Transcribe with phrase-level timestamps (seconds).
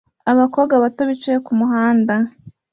[0.31, 2.15] Abakobwa bato bicaye kumuhanda